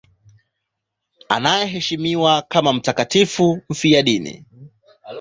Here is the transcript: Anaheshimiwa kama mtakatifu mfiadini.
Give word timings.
Anaheshimiwa 1.29 2.41
kama 2.41 2.73
mtakatifu 2.73 3.61
mfiadini. 3.69 4.45